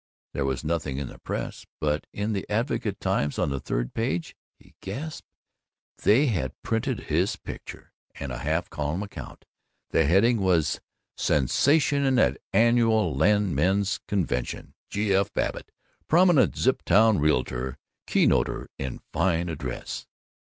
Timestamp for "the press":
1.09-1.67